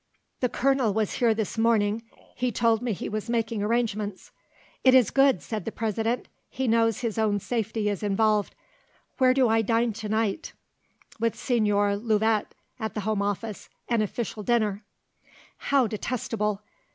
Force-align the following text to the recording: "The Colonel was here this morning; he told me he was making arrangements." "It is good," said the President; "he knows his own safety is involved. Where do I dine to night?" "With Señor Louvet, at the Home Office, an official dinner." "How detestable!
"The 0.39 0.49
Colonel 0.49 0.95
was 0.95 1.13
here 1.13 1.35
this 1.35 1.59
morning; 1.59 2.01
he 2.35 2.51
told 2.51 2.81
me 2.81 2.91
he 2.91 3.07
was 3.07 3.29
making 3.29 3.61
arrangements." 3.61 4.31
"It 4.83 4.95
is 4.95 5.11
good," 5.11 5.43
said 5.43 5.63
the 5.63 5.71
President; 5.71 6.27
"he 6.49 6.67
knows 6.67 7.01
his 7.01 7.19
own 7.19 7.39
safety 7.39 7.87
is 7.87 8.01
involved. 8.01 8.55
Where 9.19 9.35
do 9.35 9.47
I 9.47 9.61
dine 9.61 9.93
to 9.93 10.09
night?" 10.09 10.53
"With 11.19 11.35
Señor 11.35 12.03
Louvet, 12.03 12.55
at 12.79 12.95
the 12.95 13.01
Home 13.01 13.21
Office, 13.21 13.69
an 13.89 14.01
official 14.01 14.41
dinner." 14.41 14.83
"How 15.57 15.85
detestable! 15.85 16.63